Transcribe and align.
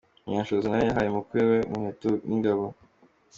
Munyanshoza 0.23 0.67
nawe 0.69 0.85
yahaye 0.87 1.09
umukwe 1.11 1.39
we 1.49 1.57
umuheto 1.73 2.09
n’ingabo. 2.27 2.63